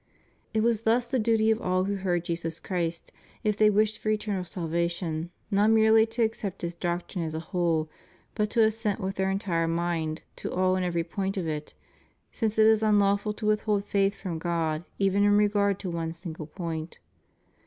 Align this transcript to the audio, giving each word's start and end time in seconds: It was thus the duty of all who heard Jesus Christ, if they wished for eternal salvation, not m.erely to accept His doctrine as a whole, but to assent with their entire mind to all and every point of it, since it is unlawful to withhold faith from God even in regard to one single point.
It 0.51 0.63
was 0.63 0.81
thus 0.81 1.05
the 1.05 1.19
duty 1.19 1.51
of 1.51 1.61
all 1.61 1.83
who 1.83 1.97
heard 1.97 2.25
Jesus 2.25 2.59
Christ, 2.59 3.11
if 3.43 3.55
they 3.55 3.69
wished 3.69 3.99
for 3.99 4.09
eternal 4.09 4.43
salvation, 4.43 5.29
not 5.51 5.65
m.erely 5.69 6.07
to 6.09 6.23
accept 6.23 6.63
His 6.63 6.73
doctrine 6.73 7.23
as 7.23 7.35
a 7.35 7.39
whole, 7.51 7.87
but 8.33 8.49
to 8.49 8.63
assent 8.63 8.99
with 8.99 9.17
their 9.17 9.29
entire 9.29 9.67
mind 9.67 10.23
to 10.37 10.51
all 10.51 10.75
and 10.75 10.83
every 10.83 11.03
point 11.03 11.37
of 11.37 11.47
it, 11.47 11.75
since 12.31 12.57
it 12.57 12.65
is 12.65 12.81
unlawful 12.81 13.33
to 13.33 13.45
withhold 13.45 13.85
faith 13.85 14.15
from 14.19 14.39
God 14.39 14.85
even 14.97 15.23
in 15.23 15.37
regard 15.37 15.77
to 15.81 15.89
one 15.91 16.13
single 16.15 16.47
point. 16.47 16.97